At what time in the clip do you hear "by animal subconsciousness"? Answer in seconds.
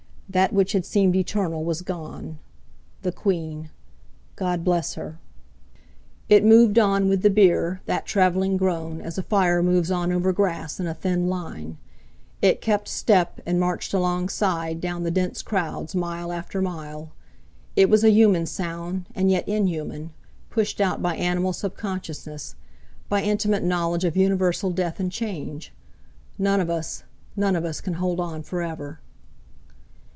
21.01-22.55